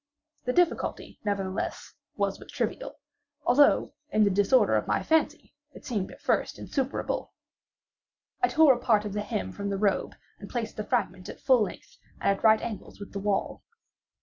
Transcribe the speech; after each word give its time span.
The 0.45 0.51
difficulty, 0.53 1.19
nevertheless, 1.23 1.93
was 2.15 2.39
but 2.39 2.49
trivial; 2.49 2.97
although, 3.45 3.93
in 4.09 4.23
the 4.23 4.31
disorder 4.31 4.75
of 4.75 4.87
my 4.87 5.03
fancy, 5.03 5.53
it 5.75 5.85
seemed 5.85 6.11
at 6.11 6.19
first 6.23 6.57
insuperable. 6.57 7.33
I 8.41 8.47
tore 8.47 8.73
a 8.73 8.79
part 8.79 9.05
of 9.05 9.13
the 9.13 9.21
hem 9.21 9.51
from 9.51 9.69
the 9.69 9.77
robe 9.77 10.15
and 10.39 10.49
placed 10.49 10.75
the 10.77 10.83
fragment 10.83 11.29
at 11.29 11.39
full 11.39 11.61
length, 11.61 11.99
and 12.19 12.35
at 12.35 12.43
right 12.43 12.61
angles 12.61 12.97
to 12.97 13.05
the 13.05 13.19
wall. 13.19 13.61